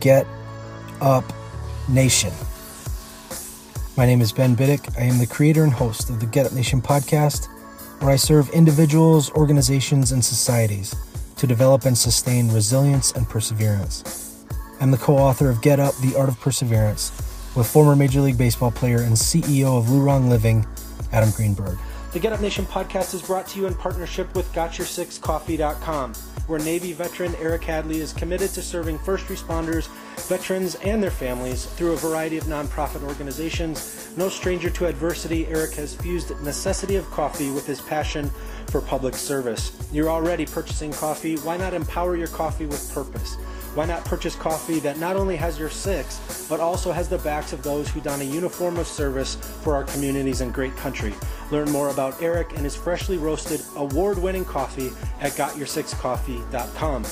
[0.00, 0.26] Get
[1.00, 1.24] Up
[1.88, 2.32] Nation.
[3.96, 4.98] My name is Ben Biddick.
[4.98, 7.46] I am the creator and host of the Get Up Nation podcast,
[8.00, 10.94] where I serve individuals, organizations, and societies
[11.36, 14.44] to develop and sustain resilience and perseverance.
[14.80, 17.10] I'm the co author of Get Up The Art of Perseverance
[17.56, 20.66] with former Major League Baseball player and CEO of Lurong Living,
[21.12, 21.78] Adam Greenberg.
[22.12, 26.12] The Get Up Nation podcast is brought to you in partnership with GotYourSixCoffee.com
[26.46, 29.88] where Navy veteran Eric Hadley is committed to serving first responders,
[30.28, 34.12] veterans, and their families through a variety of nonprofit organizations.
[34.16, 38.30] No stranger to adversity, Eric has fused necessity of coffee with his passion
[38.68, 39.72] for public service.
[39.92, 41.36] You're already purchasing coffee.
[41.36, 43.36] Why not empower your coffee with purpose?
[43.76, 47.52] Why not purchase coffee that not only has your six, but also has the backs
[47.52, 51.12] of those who don a uniform of service for our communities and great country?
[51.50, 57.04] Learn more about Eric and his freshly roasted, award winning coffee at GotYourSixCoffee.com.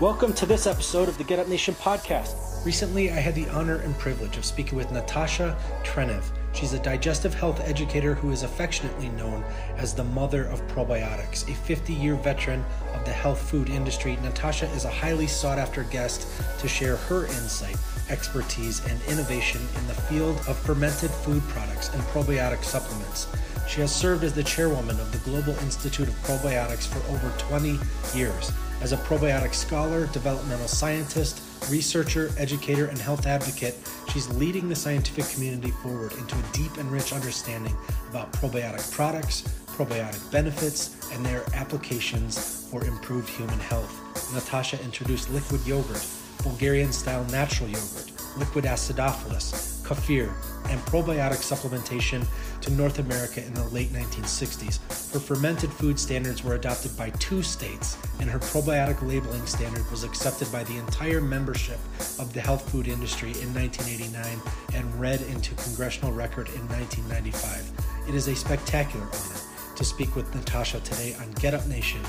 [0.00, 2.66] Welcome to this episode of the Get Up Nation podcast.
[2.66, 6.24] Recently, I had the honor and privilege of speaking with Natasha Trenev.
[6.52, 9.44] She's a digestive health educator who is affectionately known
[9.76, 11.48] as the mother of probiotics.
[11.50, 15.84] A 50 year veteran of the health food industry, Natasha is a highly sought after
[15.84, 16.26] guest
[16.58, 17.76] to share her insight,
[18.08, 23.28] expertise, and innovation in the field of fermented food products and probiotic supplements.
[23.68, 27.78] She has served as the chairwoman of the Global Institute of Probiotics for over 20
[28.12, 28.50] years.
[28.82, 33.76] As a probiotic scholar, developmental scientist, researcher, educator, and health advocate,
[34.12, 37.76] she's leading the scientific community forward into a deep and rich understanding
[38.08, 43.92] about probiotic products, probiotic benefits, and their applications for improved human health.
[44.34, 46.06] Natasha introduced liquid yogurt,
[46.42, 50.32] Bulgarian style natural yogurt, liquid acidophilus, kefir,
[50.70, 52.24] and probiotic supplementation
[52.60, 55.12] to North America in the late 1960s.
[55.12, 60.04] Her fermented food standards were adopted by two states, and her probiotic labeling standard was
[60.04, 61.78] accepted by the entire membership
[62.20, 64.40] of the health food industry in 1989
[64.74, 68.08] and read into congressional record in 1995.
[68.08, 69.40] It is a spectacular honor
[69.74, 72.00] to speak with Natasha today on Get Up Nation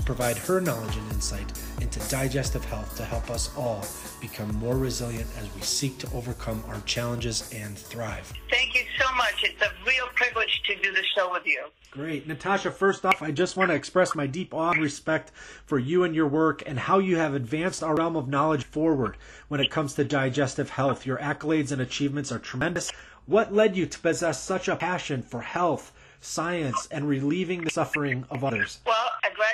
[0.00, 3.84] to provide her knowledge and insight into digestive health to help us all
[4.20, 8.32] become more resilient as we seek to overcome our challenges and thrive.
[8.50, 9.34] Thank you so much.
[9.42, 11.66] It's a real privilege to do the show with you.
[11.90, 12.26] Great.
[12.26, 15.32] Natasha, first off, I just want to express my deep awe and respect
[15.66, 19.16] for you and your work and how you have advanced our realm of knowledge forward
[19.48, 21.04] when it comes to digestive health.
[21.04, 22.90] Your accolades and achievements are tremendous.
[23.26, 25.92] What led you to possess such a passion for health?
[26.20, 28.80] science, and relieving the suffering of others?
[28.86, 28.99] Well,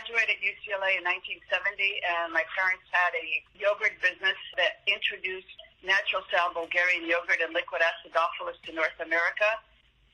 [0.07, 3.27] graduated UCLA in 1970, and my parents had a
[3.59, 5.51] yogurt business that introduced
[5.83, 9.51] natural style Bulgarian yogurt and liquid acidophilus to North America.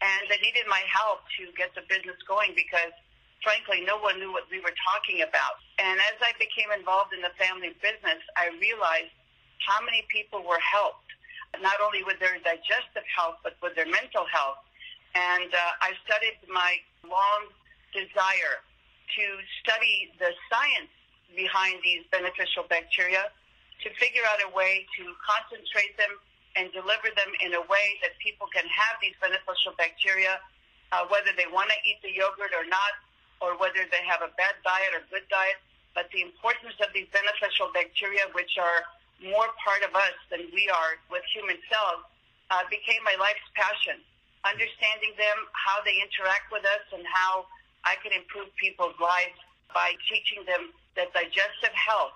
[0.01, 2.97] And they needed my help to get the business going because,
[3.45, 5.61] frankly, no one knew what we were talking about.
[5.77, 9.13] And as I became involved in the family business, I realized
[9.69, 11.13] how many people were helped,
[11.61, 14.65] not only with their digestive health, but with their mental health
[15.13, 17.53] and uh, I studied my long
[17.93, 18.65] desire
[19.17, 19.25] to
[19.61, 20.93] study the science
[21.37, 23.33] behind these beneficial bacteria
[23.83, 26.13] to figure out a way to concentrate them
[26.55, 30.39] and deliver them in a way that people can have these beneficial bacteria,
[30.93, 32.95] uh, whether they want to eat the yogurt or not,
[33.41, 35.59] or whether they have a bad diet or good diet.
[35.97, 38.85] But the importance of these beneficial bacteria, which are
[39.25, 42.05] more part of us than we are with human cells,
[42.53, 43.99] uh, became my life's passion
[44.45, 47.47] understanding them, how they interact with us, and how
[47.85, 49.39] I can improve people's lives
[49.75, 52.15] by teaching them that digestive health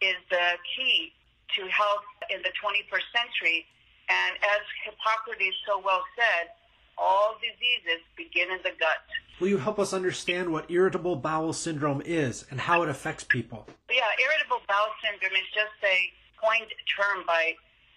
[0.00, 1.12] is the key
[1.56, 3.66] to health in the 21st century.
[4.08, 6.50] And as Hippocrates so well said,
[6.98, 9.02] all diseases begin in the gut.
[9.40, 13.66] Will you help us understand what irritable bowel syndrome is and how it affects people?
[13.90, 15.98] Yeah, irritable bowel syndrome is just a
[16.38, 17.54] coined term by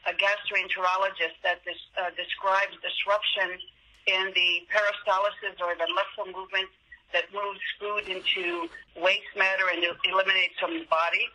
[0.07, 3.59] a gastroenterologist that uh, describes disruption
[4.07, 6.69] in the peristalsis or the muscle movement
[7.13, 8.67] that moves food into
[8.99, 11.25] waste matter and eliminates from the body.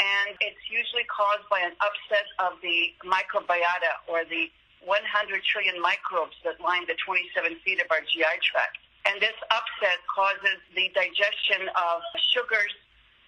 [0.00, 4.48] And it's usually caused by an upset of the microbiota or the
[4.84, 4.96] 100
[5.44, 8.80] trillion microbes that line the 27 feet of our GI tract.
[9.04, 12.00] And this upset causes the digestion of
[12.32, 12.72] sugars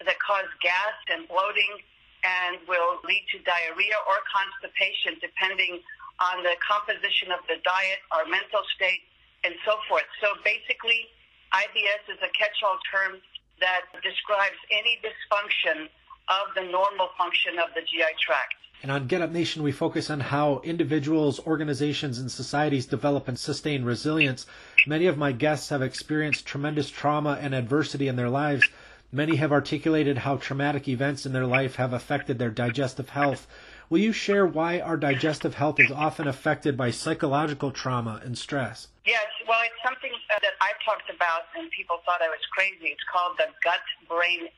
[0.05, 1.81] that cause gas and bloating
[2.25, 5.82] and will lead to diarrhea or constipation depending
[6.20, 9.02] on the composition of the diet, our mental state,
[9.43, 10.06] and so forth.
[10.23, 11.11] So basically,
[11.55, 13.21] IBS is a catch-all term
[13.61, 15.89] that describes any dysfunction
[16.29, 18.55] of the normal function of the GI tract.
[18.83, 23.39] And on Get Up Nation, we focus on how individuals, organizations, and societies develop and
[23.39, 24.45] sustain resilience.
[24.87, 28.65] Many of my guests have experienced tremendous trauma and adversity in their lives.
[29.13, 33.47] Many have articulated how traumatic events in their life have affected their digestive health.
[33.93, 38.89] Will you share why our digestive health is often affected by psychological trauma and stress?
[39.05, 42.89] Yes, well, it's something uh, that I talked about and people thought I was crazy.
[42.89, 44.49] It's called the gut brain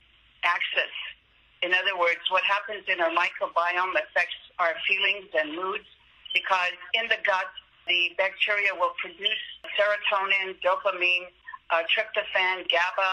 [0.47, 0.95] axis.
[1.67, 5.91] In other words, what happens in our microbiome affects our feelings and moods
[6.31, 7.51] because in the gut,
[7.91, 9.43] the bacteria will produce
[9.75, 11.27] serotonin, dopamine,
[11.75, 13.11] uh, tryptophan, GABA,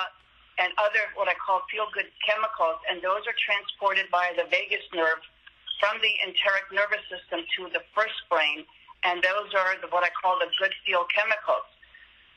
[0.62, 4.86] and other what I call feel good chemicals, and those are transported by the vagus
[4.94, 5.26] nerve
[5.82, 8.62] from the enteric nervous system to the first brain,
[9.02, 11.66] and those are the, what I call the good feel chemicals.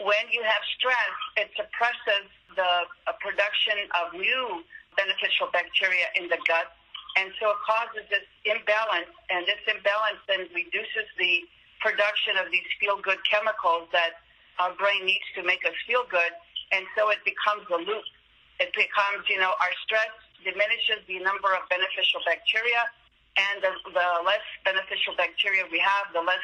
[0.01, 2.27] When you have stress, it suppresses
[2.57, 4.65] the uh, production of new
[4.97, 6.73] beneficial bacteria in the gut,
[7.21, 11.45] and so it causes this imbalance, and this imbalance then reduces the
[11.85, 14.25] production of these feel good chemicals that
[14.57, 16.33] our brain needs to make us feel good,
[16.73, 18.09] and so it becomes a loop.
[18.57, 20.11] It becomes, you know, our stress
[20.43, 22.89] diminishes the number of beneficial bacteria,
[23.37, 26.43] and the, the less beneficial bacteria we have, the less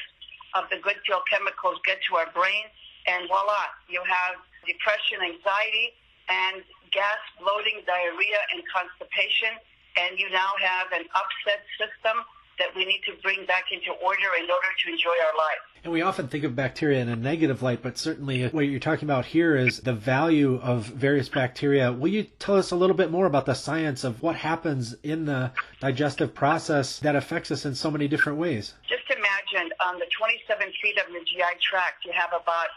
[0.54, 2.66] of the good feel chemicals get to our brain,
[3.06, 5.94] and voila, you have depression, anxiety,
[6.28, 9.54] and gas, bloating, diarrhea, and constipation,
[9.96, 12.18] and you now have an upset system
[12.60, 15.58] that we need to bring back into order in order to enjoy our life.
[15.82, 19.06] And we often think of bacteria in a negative light, but certainly what you're talking
[19.06, 21.90] about here is the value of various bacteria.
[21.90, 25.24] Will you tell us a little bit more about the science of what happens in
[25.24, 28.74] the digestive process that affects us in so many different ways?
[28.86, 32.68] Just imagine on the 27 feet of the GI tract, you have about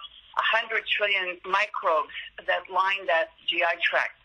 [0.56, 2.15] 100 trillion microbes
[2.47, 4.15] that line that GI tract.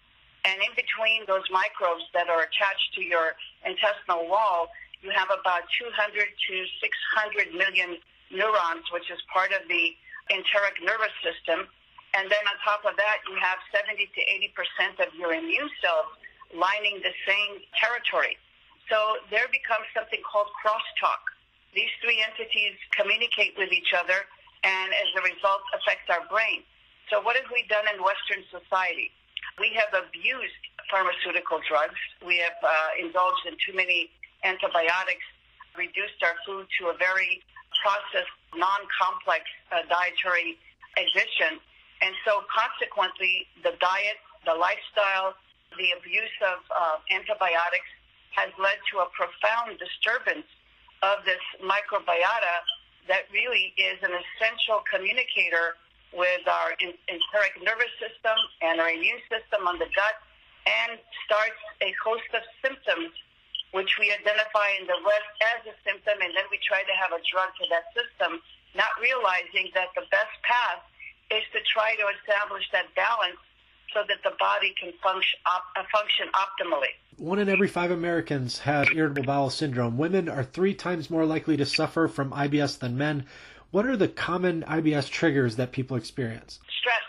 [0.44, 3.34] And in between those microbes that are attached to your
[3.66, 4.70] intestinal wall,
[5.02, 7.98] you have about 200 to 600 million
[8.30, 9.94] neurons, which is part of the
[10.30, 11.66] enteric nervous system.
[12.16, 14.20] And then on top of that, you have 70 to
[14.98, 16.08] 80% of your immune cells
[16.56, 18.40] lining the same territory.
[18.88, 21.20] So there becomes something called crosstalk.
[21.76, 24.24] These three entities communicate with each other
[24.64, 26.64] and as a result affect our brain.
[27.12, 29.12] So what have we done in Western society?
[29.60, 32.00] We have abused pharmaceutical drugs.
[32.24, 34.08] We have uh, indulged in too many
[34.44, 35.24] antibiotics,
[35.76, 37.42] reduced our food to a very
[37.82, 40.58] processed, non-complex uh, dietary
[40.98, 41.62] addition.
[42.02, 45.34] And so consequently, the diet, the lifestyle,
[45.76, 47.90] the abuse of uh, antibiotics
[48.34, 50.46] has led to a profound disturbance
[51.02, 52.62] of this microbiota
[53.06, 55.78] that really is an essential communicator
[56.12, 60.16] with our enteric nervous system and our immune system on the gut
[60.64, 63.12] and starts a host of symptoms
[63.72, 67.12] which we identify in the West as a symptom, and then we try to have
[67.12, 68.40] a drug for that system,
[68.72, 70.80] not realizing that the best path
[71.28, 73.36] is to try to establish that balance
[73.92, 76.92] so that the body can function, op- uh, function optimally.
[77.16, 79.98] One in every five Americans have irritable bowel syndrome.
[79.98, 83.26] Women are three times more likely to suffer from IBS than men.
[83.70, 86.60] What are the common IBS triggers that people experience?
[86.80, 87.04] Stress.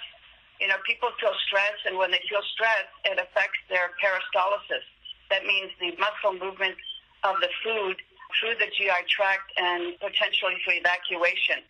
[0.60, 4.84] You know, people feel stress, and when they feel stress, it affects their peristalsis
[5.30, 6.76] that means the muscle movement
[7.24, 7.98] of the food
[8.38, 11.62] through the GI tract and potentially for evacuation.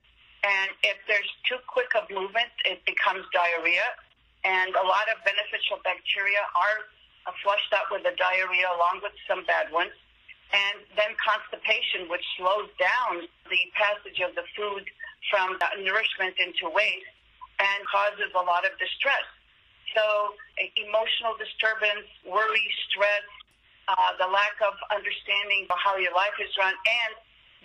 [0.44, 3.88] And if there's too quick of movement, it becomes diarrhea.
[4.44, 6.88] And a lot of beneficial bacteria are
[7.44, 9.96] flushed out with the diarrhea along with some bad ones.
[10.50, 14.88] And then constipation, which slows down the passage of the food
[15.30, 17.12] from nourishment into waste
[17.60, 19.28] and causes a lot of distress.
[19.94, 20.34] So
[20.80, 23.28] emotional disturbance, worry, stress,
[23.90, 27.12] uh, the lack of understanding of how your life is run, and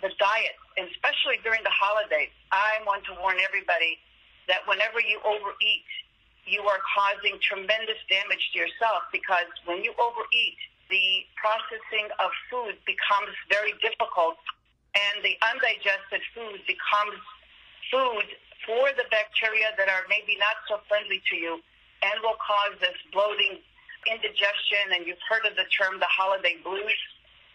[0.01, 2.33] the diet, especially during the holidays.
[2.51, 4.01] I want to warn everybody
[4.49, 5.87] that whenever you overeat,
[6.45, 10.57] you are causing tremendous damage to yourself because when you overeat,
[10.89, 14.37] the processing of food becomes very difficult
[14.93, 17.17] and the undigested food becomes
[17.89, 18.25] food
[18.63, 21.57] for the bacteria that are maybe not so friendly to you
[22.05, 23.57] and will cause this bloating,
[24.09, 27.01] indigestion, and you've heard of the term the holiday blues.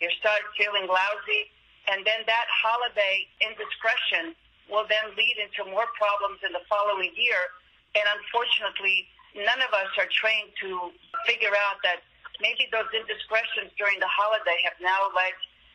[0.01, 1.51] You start feeling lousy,
[1.91, 4.37] and then that holiday indiscretion
[4.71, 7.51] will then lead into more problems in the following year.
[7.99, 10.95] And unfortunately, none of us are trained to
[11.27, 12.07] figure out that
[12.39, 15.35] maybe those indiscretions during the holiday have now led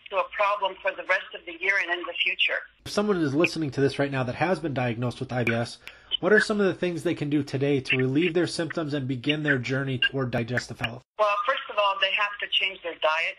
[0.10, 2.62] to a problem for the rest of the year and in the future.
[2.86, 5.78] If someone is listening to this right now that has been diagnosed with IBS,
[6.20, 9.08] what are some of the things they can do today to relieve their symptoms and
[9.08, 11.04] begin their journey toward digestive health?
[11.20, 13.36] Well, first of all, they have to change their diet.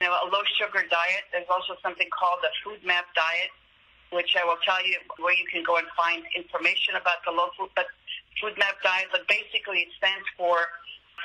[0.00, 1.22] You know, a low sugar diet.
[1.30, 3.50] There's also something called the FODMAP diet,
[4.10, 7.50] which I will tell you where you can go and find information about the low
[7.58, 7.86] food, but
[8.42, 9.08] FODMAP diet.
[9.12, 10.58] But basically, it stands for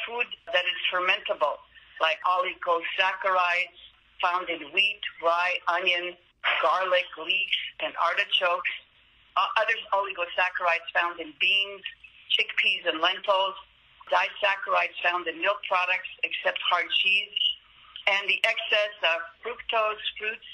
[0.05, 1.57] food that is fermentable,
[2.01, 3.77] like oligosaccharides,
[4.21, 6.13] found in wheat, rye, onion,
[6.61, 8.69] garlic, leeks, and artichokes.
[9.37, 11.85] Uh, others oligosaccharides found in beans,
[12.33, 13.53] chickpeas, and lentils.
[14.09, 17.29] Disaccharides found in milk products, except hard cheese.
[18.09, 20.49] And the excess of fructose fruits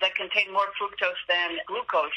[0.00, 2.16] that contain more fructose than glucose,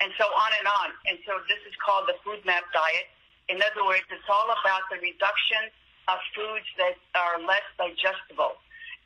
[0.00, 0.88] and so on and on.
[1.12, 3.10] And so this is called the FODMAP diet.
[3.52, 5.68] In other words, it's all about the reduction
[6.08, 8.56] of foods that are less digestible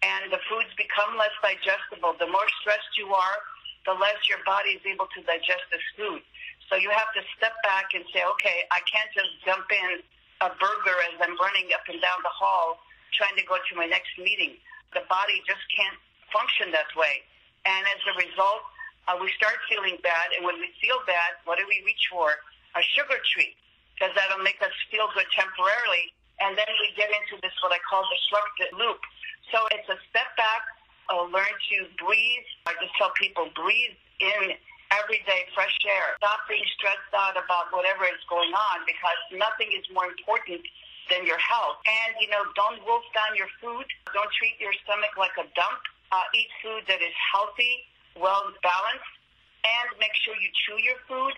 [0.04, 2.12] and the foods become less digestible.
[2.20, 3.38] The more stressed you are,
[3.88, 6.20] the less your body is able to digest this food.
[6.70, 10.00] So you have to step back and say, okay, I can't just jump in
[10.40, 12.80] a burger as I'm running up and down the hall
[13.12, 14.58] trying to go to my next meeting.
[14.92, 15.98] The body just can't
[16.32, 17.22] function that way.
[17.62, 18.62] And as a result,
[19.06, 20.34] uh, we start feeling bad.
[20.34, 22.34] And when we feel bad, what do we reach for?
[22.74, 23.54] A sugar treat,
[23.94, 26.10] because that'll make us feel good temporarily.
[26.42, 28.98] And then we get into this, what I call destructive loop
[29.52, 30.62] so it's a step back,
[31.12, 32.46] uh, learn to breathe.
[32.66, 34.56] I just tell people breathe in
[35.02, 36.14] everyday fresh air.
[36.18, 40.62] Stop being stressed out about whatever is going on because nothing is more important
[41.10, 41.82] than your health.
[41.84, 43.84] And, you know, don't wolf down your food.
[44.14, 45.80] Don't treat your stomach like a dump.
[46.12, 47.84] Uh, eat food that is healthy,
[48.14, 49.14] well balanced,
[49.66, 51.34] and make sure you chew your food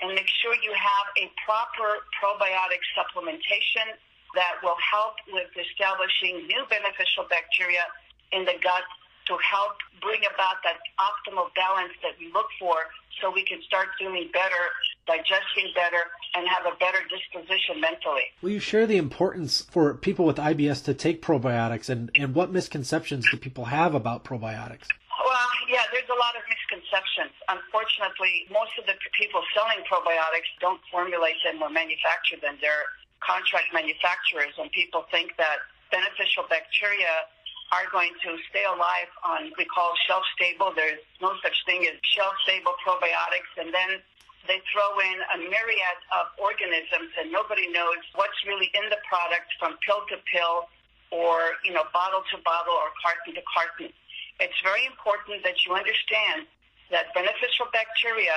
[0.00, 3.96] and make sure you have a proper probiotic supplementation
[4.38, 7.84] that will help with establishing new beneficial bacteria
[8.32, 8.86] in the gut
[9.30, 12.90] to help bring about that optimal balance that we look for
[13.22, 14.74] so we can start feeling better,
[15.06, 16.02] digesting better,
[16.34, 18.26] and have a better disposition mentally.
[18.42, 22.50] Will you share the importance for people with IBS to take probiotics and, and what
[22.50, 24.90] misconceptions do people have about probiotics?
[25.22, 27.30] Well, yeah, there's a lot of misconceptions.
[27.46, 32.58] Unfortunately, most of the people selling probiotics don't formulate them or manufacture them.
[32.58, 32.88] They're
[33.22, 35.60] contract manufacturers, and people think that
[35.92, 37.28] beneficial bacteria
[37.70, 40.74] are going to stay alive on we call shelf stable.
[40.74, 44.02] There's no such thing as shelf stable probiotics, and then
[44.46, 49.54] they throw in a myriad of organisms, and nobody knows what's really in the product
[49.58, 50.66] from pill to pill,
[51.14, 53.94] or you know bottle to bottle, or carton to carton.
[54.42, 56.50] It's very important that you understand
[56.90, 58.34] that beneficial bacteria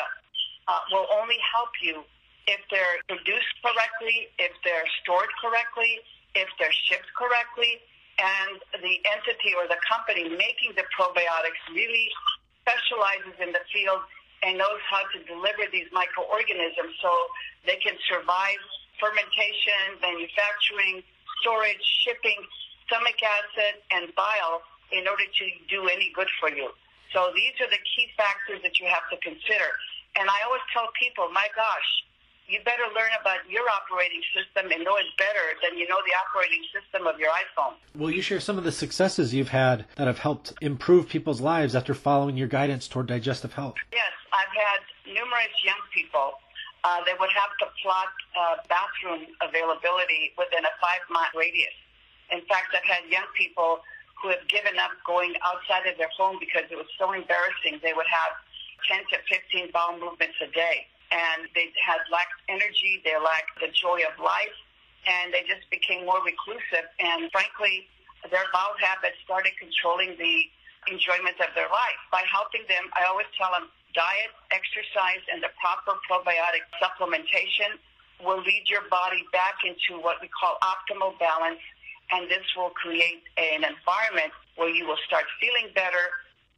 [0.68, 2.06] uh, will only help you
[2.46, 6.00] if they're produced correctly, if they're stored correctly,
[6.36, 7.80] if they're shipped correctly,
[8.20, 12.10] and the entity or the company making the probiotics really
[12.62, 14.02] specializes in the field
[14.44, 17.12] and knows how to deliver these microorganisms so
[17.66, 18.60] they can survive
[19.00, 21.04] fermentation, manufacturing,
[21.42, 22.40] storage, shipping,
[22.86, 26.70] stomach acid, and bile in order to do any good for you.
[27.12, 29.70] So these are the key factors that you have to consider.
[30.16, 31.90] And I always tell people, my gosh,
[32.48, 36.16] you better learn about your operating system and know it better than you know the
[36.28, 37.74] operating system of your iPhone.
[37.96, 41.76] Will you share some of the successes you've had that have helped improve people's lives
[41.76, 43.76] after following your guidance toward digestive health?
[43.92, 46.34] Yes, I've had numerous young people
[46.84, 51.74] uh, that would have to plot uh, bathroom availability within a five mile radius.
[52.32, 53.80] In fact, I've had young people
[54.22, 57.80] who have given up going outside of their home because it was so embarrassing.
[57.84, 58.36] They would have
[58.88, 63.70] 10 to 15 bowel movements a day and they had lacked energy, they lacked the
[63.70, 64.58] joy of life,
[65.06, 66.90] and they just became more reclusive.
[66.98, 67.86] And frankly,
[68.34, 70.50] their bowel habits started controlling the
[70.90, 72.02] enjoyment of their life.
[72.10, 77.78] By helping them, I always tell them diet, exercise, and the proper probiotic supplementation
[78.26, 81.62] will lead your body back into what we call optimal balance,
[82.12, 86.10] and this will create an environment where you will start feeling better,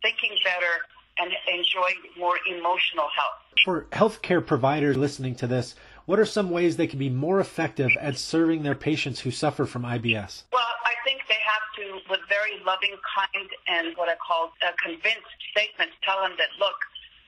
[0.02, 3.40] thinking better, and enjoy more emotional health.
[3.64, 7.90] For healthcare providers listening to this, what are some ways they can be more effective
[8.00, 10.44] at serving their patients who suffer from IBS?
[10.54, 14.72] Well, I think they have to with very loving, kind, and what I call uh,
[14.84, 16.76] convinced statements, tell them that, look,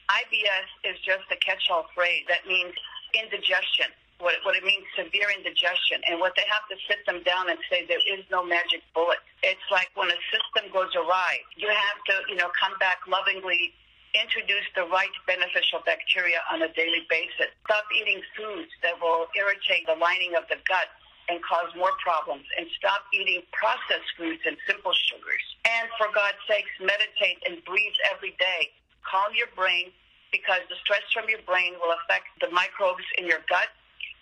[0.09, 2.23] IBS is just a catch-all phrase.
[2.29, 2.73] That means
[3.13, 3.87] indigestion.
[4.19, 6.01] What, what it means, severe indigestion.
[6.09, 9.21] And what they have to sit them down and say, there is no magic bullet.
[9.43, 13.77] It's like when a system goes awry, you have to, you know, come back lovingly
[14.17, 17.53] introduce the right beneficial bacteria on a daily basis.
[17.65, 20.89] Stop eating foods that will irritate the lining of the gut
[21.29, 22.47] and cause more problems.
[22.57, 25.45] And stop eating processed foods and simple sugars.
[25.67, 28.71] And for God's sakes, meditate and breathe every day.
[29.03, 29.91] Calm your brain
[30.31, 33.71] because the stress from your brain will affect the microbes in your gut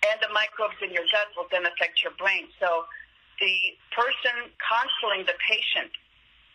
[0.04, 2.48] and the microbes in your gut will then affect your brain.
[2.60, 2.84] So
[3.40, 5.92] the person counseling the patient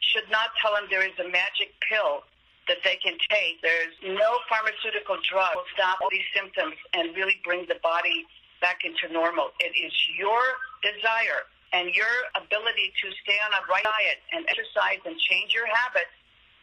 [0.01, 2.25] should not tell them there is a magic pill
[2.67, 3.61] that they can take.
[3.61, 8.25] There's no pharmaceutical drug will stop all these symptoms and really bring the body
[8.61, 9.51] back into normal.
[9.59, 10.41] It is your
[10.85, 15.65] desire and your ability to stay on a right diet and exercise and change your
[15.65, 16.13] habits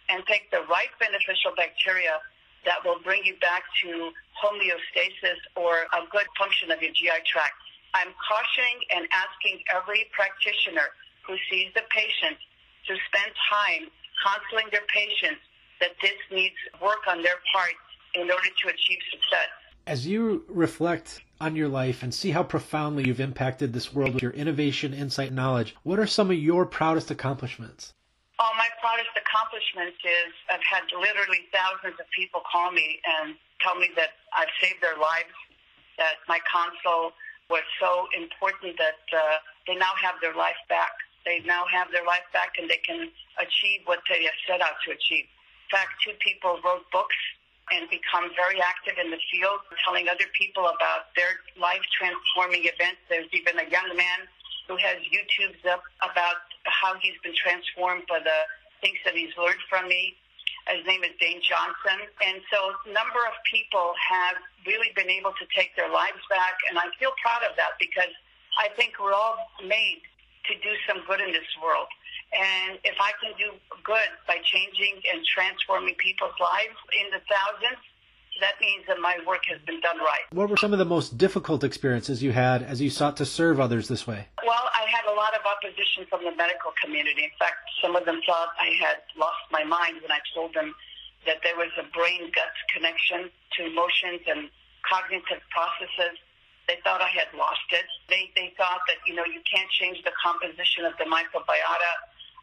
[0.09, 2.23] and take the right beneficial bacteria
[2.65, 4.11] that will bring you back to
[4.43, 7.55] homeostasis or a good function of your GI tract.
[7.95, 10.89] I'm cautioning and asking every practitioner
[11.27, 12.37] who sees the patient
[12.87, 13.89] to spend time
[14.25, 15.41] counseling their patients
[15.81, 17.75] that this needs work on their part
[18.15, 19.49] in order to achieve success.
[19.87, 24.23] As you reflect on your life and see how profoundly you've impacted this world with
[24.23, 27.95] your innovation, insight, knowledge, what are some of your proudest accomplishments?
[28.39, 33.75] Oh, my proudest accomplishment is I've had literally thousands of people call me and tell
[33.75, 35.35] me that I've saved their lives,
[35.99, 37.19] that my console
[37.51, 40.95] was so important that uh, they now have their life back.
[41.27, 43.11] They now have their life back and they can
[43.43, 47.19] achieve what they have set out to achieve In fact, two people wrote books
[47.75, 53.03] and become very active in the field, telling other people about their life transforming events.
[53.11, 54.31] There's even a young man
[54.69, 58.41] who has YouTubes up about how he's been transformed by the
[58.81, 60.15] things that he's learned from me.
[60.69, 62.05] His name is Dane Johnson.
[62.21, 64.37] And so a number of people have
[64.69, 66.61] really been able to take their lives back.
[66.69, 68.13] And I feel proud of that because
[68.61, 70.05] I think we're all made
[70.47, 71.89] to do some good in this world.
[72.37, 77.81] And if I can do good by changing and transforming people's lives in the thousands,
[78.41, 80.27] that means that my work has been done right.
[80.33, 83.61] What were some of the most difficult experiences you had as you sought to serve
[83.61, 84.29] others this way?
[84.45, 87.25] Well, I had a lot of opposition from the medical community.
[87.25, 90.75] In fact, some of them thought I had lost my mind when I told them
[91.27, 94.51] that there was a brain gut connection to emotions and
[94.87, 96.19] cognitive processes.
[96.69, 97.87] They thought I had lost it.
[98.09, 101.93] They, they thought that, you know, you can't change the composition of the microbiota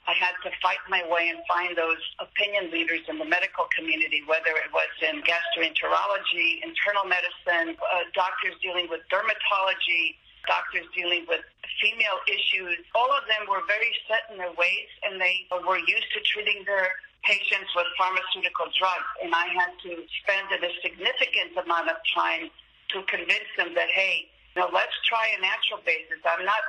[0.08, 4.22] I had to fight my way and find those opinion leaders in the medical community,
[4.30, 10.14] whether it was in gastroenterology, internal medicine, uh, doctors dealing with dermatology,
[10.46, 11.42] doctors dealing with
[11.82, 12.78] female issues.
[12.94, 16.62] All of them were very set in their ways and they were used to treating
[16.70, 16.94] their
[17.26, 19.10] patients with pharmaceutical drugs.
[19.26, 22.54] And I had to spend a significant amount of time
[22.94, 26.24] to convince them that, hey, know, let's try a natural basis.
[26.24, 26.64] I'm not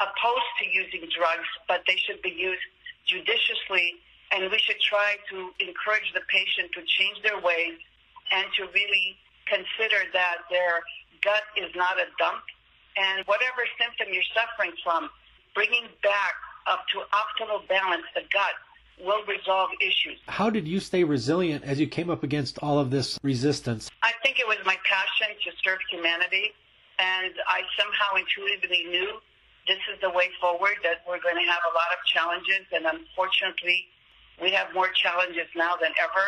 [0.00, 2.62] opposed to using drugs, but they should be used
[3.06, 3.94] judiciously,
[4.32, 7.78] and we should try to encourage the patient to change their ways
[8.32, 10.82] and to really consider that their
[11.22, 12.42] gut is not a dump.
[12.96, 15.10] And whatever symptom you're suffering from,
[15.54, 16.34] bringing back
[16.66, 18.54] up to optimal balance the gut
[19.02, 20.18] will resolve issues.
[20.28, 23.90] How did you stay resilient as you came up against all of this resistance?
[24.02, 26.52] I think it was my passion to serve humanity,
[26.98, 29.20] and I somehow intuitively knew
[29.66, 32.84] this is the way forward, that we're going to have a lot of challenges, and
[32.86, 33.88] unfortunately,
[34.40, 36.26] we have more challenges now than ever.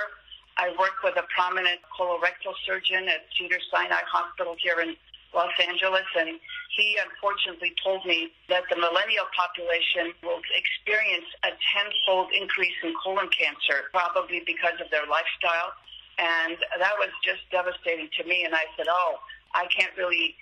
[0.56, 4.96] I work with a prominent colorectal surgeon at Cedars-Sinai Hospital here in
[5.34, 6.40] Los Angeles, and
[6.76, 13.28] he unfortunately told me that the millennial population will experience a tenfold increase in colon
[13.28, 15.76] cancer, probably because of their lifestyle.
[16.16, 18.44] And that was just devastating to me.
[18.44, 19.20] And I said, oh,
[19.52, 20.34] I can't really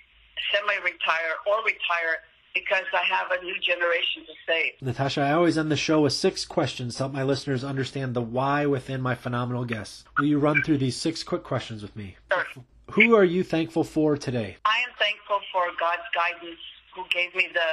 [0.51, 2.23] semi-retire or retire
[2.55, 4.71] because I have a new generation to save.
[4.81, 8.21] Natasha, I always end the show with six questions to help my listeners understand the
[8.21, 10.05] why within my phenomenal guests.
[10.17, 12.15] Will you run through these six quick questions with me?
[12.31, 12.63] Sure.
[12.91, 14.57] Who are you thankful for today?
[14.65, 16.59] I am thankful for God's guidance,
[16.95, 17.69] who gave me the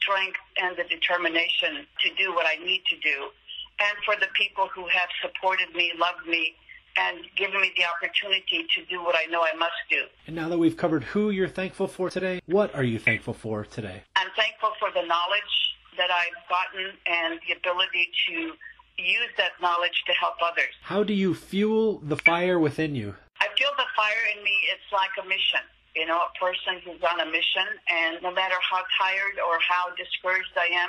[0.00, 3.28] strength and the determination to do what I need to do,
[3.80, 6.54] and for the people who have supported me, loved me,
[6.96, 10.04] and given me the opportunity to do what I know I must do.
[10.26, 13.64] And now that we've covered who you're thankful for today, what are you thankful for
[13.64, 14.02] today?
[14.16, 18.52] I'm thankful for the knowledge that I've gotten and the ability to
[18.98, 20.72] use that knowledge to help others.
[20.82, 23.14] How do you fuel the fire within you?
[23.40, 25.60] I feel the fire in me, it's like a mission.
[25.96, 29.92] You know, a person who's on a mission, and no matter how tired or how
[29.96, 30.88] discouraged I am,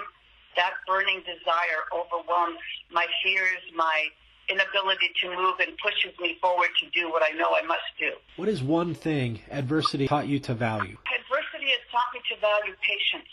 [0.55, 2.59] that burning desire overwhelms
[2.91, 4.07] my fears, my
[4.49, 8.11] inability to move, and pushes me forward to do what I know I must do.
[8.35, 10.97] What is one thing adversity taught you to value?
[11.07, 13.31] Adversity has taught me to value patience.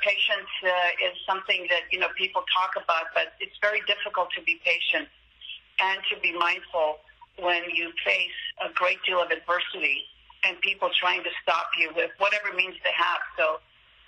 [0.00, 4.42] Patience uh, is something that you know people talk about, but it's very difficult to
[4.42, 5.08] be patient
[5.80, 7.00] and to be mindful
[7.38, 10.04] when you face a great deal of adversity
[10.44, 13.20] and people trying to stop you with whatever means they have.
[13.36, 13.60] So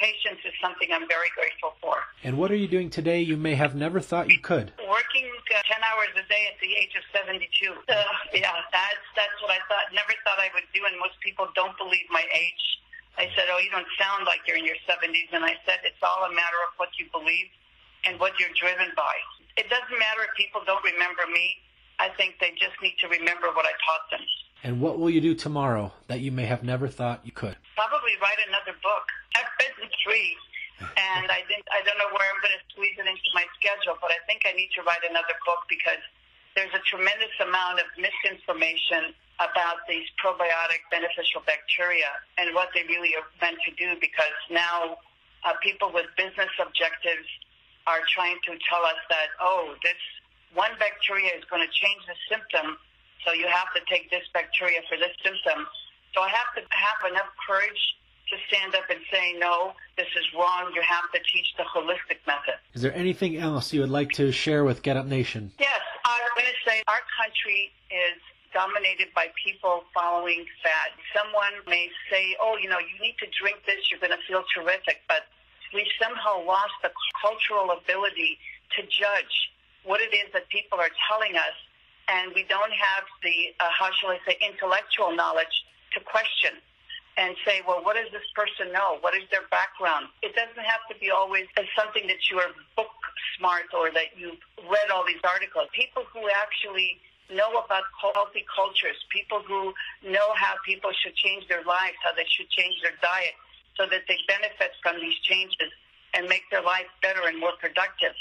[0.02, 1.94] patience is something I'm very grateful for.
[2.26, 4.74] And what are you doing today you may have never thought you could?
[4.82, 7.46] Working uh, 10 hours a day at the age of 72.
[7.46, 8.02] Uh,
[8.34, 11.78] yeah, that's, that's what I thought, never thought I would do, and most people don't
[11.78, 12.64] believe my age.
[13.14, 15.30] I said, oh, you don't sound like you're in your 70s.
[15.30, 17.46] And I said, it's all a matter of what you believe
[18.02, 19.14] and what you're driven by.
[19.54, 21.60] It doesn't matter if people don't remember me.
[22.02, 24.26] I think they just need to remember what I taught them.
[24.66, 27.54] And what will you do tomorrow that you may have never thought you could?
[27.78, 29.06] Probably write another book.
[29.38, 30.34] I've written three,
[30.82, 33.94] and I think I don't know where I'm going to squeeze it into my schedule,
[34.02, 36.02] but I think I need to write another book because
[36.58, 43.14] there's a tremendous amount of misinformation about these probiotic beneficial bacteria and what they really
[43.14, 44.98] are meant to do because now
[45.46, 47.30] uh, people with business objectives
[47.86, 49.98] are trying to tell us that, oh, this
[50.54, 52.76] one bacteria is going to change the symptom,
[53.24, 55.66] so you have to take this bacteria for this symptom.
[56.14, 57.80] So I have to have enough courage
[58.28, 60.72] to stand up and say, no, this is wrong.
[60.74, 62.60] You have to teach the holistic method.
[62.74, 65.52] Is there anything else you would like to share with Get Up Nation?
[65.58, 68.20] Yes, I'm going to say our country is
[68.52, 70.92] dominated by people following fad.
[71.16, 74.44] Someone may say, oh, you know, you need to drink this, you're going to feel
[74.54, 75.24] terrific, but
[75.72, 78.38] we've somehow lost the cultural ability
[78.76, 79.52] to judge
[79.84, 81.56] what it is that people are telling us,
[82.08, 85.64] and we don't have the, uh, how shall I say, intellectual knowledge
[85.94, 86.58] to question
[87.16, 88.96] and say, well, what does this person know?
[89.00, 90.08] What is their background?
[90.22, 91.44] It doesn't have to be always
[91.76, 92.88] something that you are book
[93.36, 95.68] smart or that you've read all these articles.
[95.76, 96.96] People who actually
[97.28, 99.72] know about healthy cultures, people who
[100.04, 103.36] know how people should change their lives, how they should change their diet
[103.76, 105.68] so that they benefit from these changes
[106.14, 108.12] and make their life better and more productive.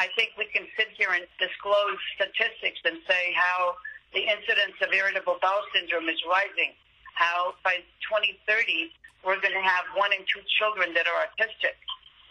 [0.00, 3.76] I think we can sit here and disclose statistics and say how
[4.16, 6.72] the incidence of irritable bowel syndrome is rising,
[7.12, 11.76] how by 2030 we're going to have one in two children that are autistic,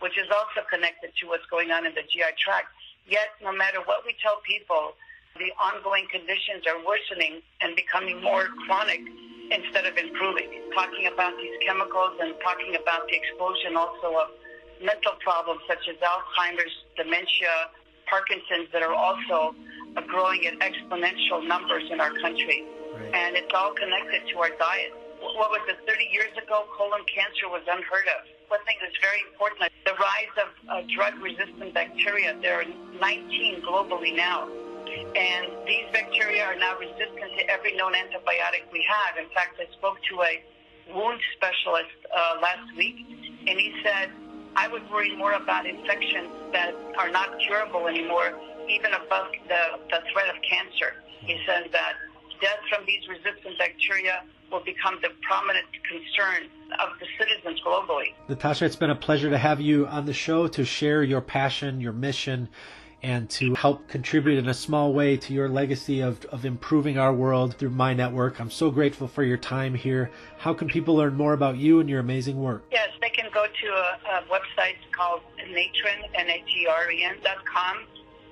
[0.02, 2.74] which is also connected to what's going on in the GI tract.
[3.06, 4.98] Yet, no matter what we tell people,
[5.38, 9.06] the ongoing conditions are worsening and becoming more chronic
[9.54, 10.74] instead of improving.
[10.74, 14.39] Talking about these chemicals and talking about the explosion also of
[14.82, 17.72] mental problems such as Alzheimer's, dementia,
[18.10, 19.54] Parkinson's that are also
[20.08, 22.66] growing at exponential numbers in our country.
[22.94, 23.14] Right.
[23.14, 24.92] And it's all connected to our diet.
[25.22, 28.26] What was it, 30 years ago, colon cancer was unheard of.
[28.48, 32.34] One thing that's very important, the rise of uh, drug-resistant bacteria.
[32.42, 34.50] There are 19 globally now.
[34.90, 39.22] And these bacteria are now resistant to every known antibiotic we have.
[39.22, 40.42] In fact, I spoke to a
[40.96, 42.96] wound specialist uh, last week,
[43.46, 44.10] and he said,
[44.60, 48.38] I would worry more about infections that are not curable anymore,
[48.70, 50.96] even above the, the threat of cancer.
[51.22, 51.44] He mm-hmm.
[51.48, 51.94] says that
[52.42, 58.14] death from these resistant bacteria will become the prominent concern of the citizens globally.
[58.28, 61.80] Natasha, it's been a pleasure to have you on the show to share your passion,
[61.80, 62.50] your mission,
[63.02, 67.14] and to help contribute in a small way to your legacy of, of improving our
[67.14, 68.40] world through my network.
[68.40, 70.12] I'm so grateful for your time here.
[70.38, 72.66] How can people learn more about you and your amazing work?
[72.72, 77.78] Yes, they can go to a, a website called Natren, N-A-T-R-E-N dot com,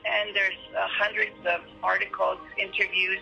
[0.05, 3.19] and there's uh, hundreds of articles, interviews.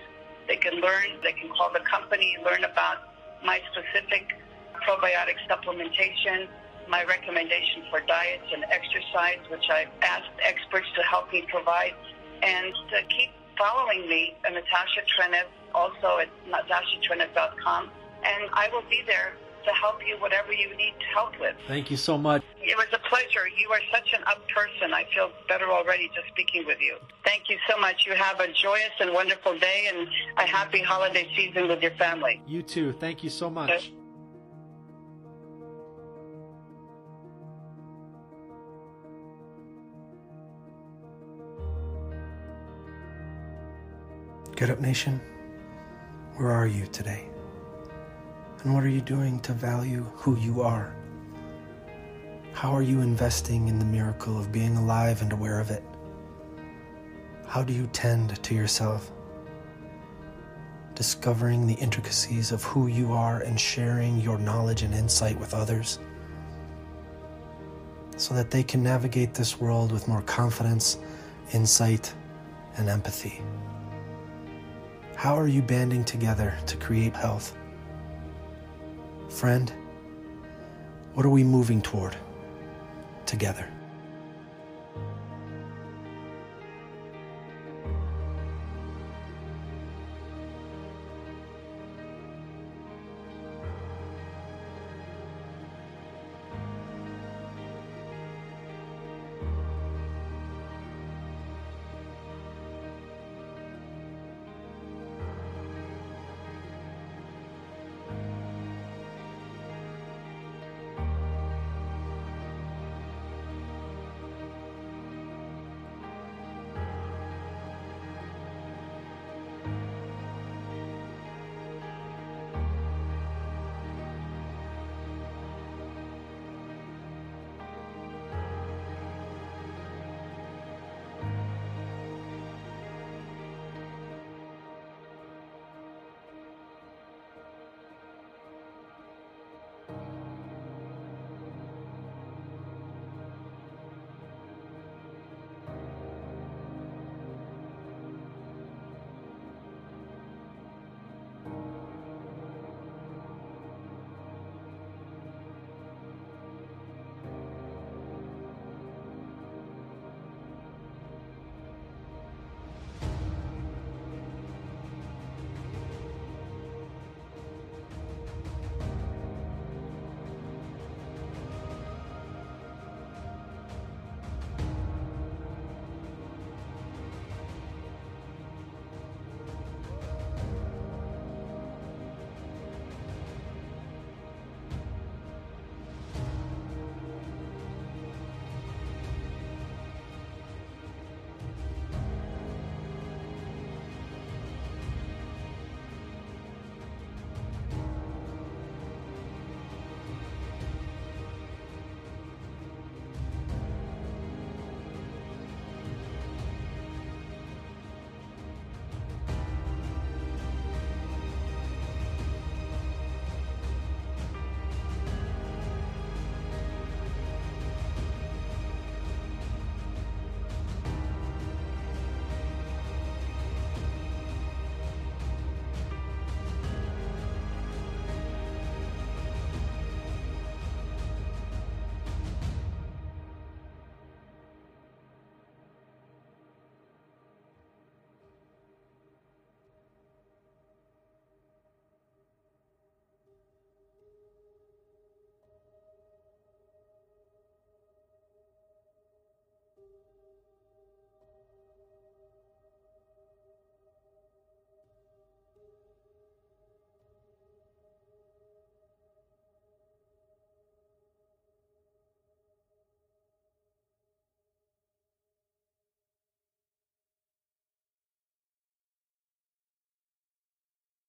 [0.48, 2.98] They can learn, they can call the company, learn about
[3.44, 4.34] my specific
[4.74, 6.48] probiotic supplementation,
[6.90, 11.94] my recommendation for diets and exercise, which I've asked experts to help me provide,
[12.44, 17.90] and to keep following me, uh, Natasha Trenev, also at natashatrenev.com,
[18.24, 19.34] and I will be there
[19.66, 21.56] to help you whatever you need help with.
[21.68, 22.44] Thank you so much.
[22.62, 23.48] It was a pleasure.
[23.58, 24.94] You are such an up person.
[24.94, 26.98] I feel better already just speaking with you.
[27.26, 28.06] Thank you so much.
[28.06, 32.42] You have a joyous and wonderful day and a happy holiday season with your family.
[32.48, 32.94] You too.
[32.94, 33.92] Thank you so much.
[44.56, 45.20] Get Up Nation,
[46.38, 47.28] where are you today?
[48.64, 50.96] And what are you doing to value who you are?
[52.54, 55.84] How are you investing in the miracle of being alive and aware of it?
[57.46, 59.12] How do you tend to yourself?
[60.94, 66.00] Discovering the intricacies of who you are and sharing your knowledge and insight with others?
[68.18, 70.98] so that they can navigate this world with more confidence,
[71.52, 72.14] insight,
[72.78, 73.42] and empathy.
[75.16, 77.58] How are you banding together to create health?
[79.30, 79.72] Friend,
[81.14, 82.16] what are we moving toward
[83.26, 83.68] together?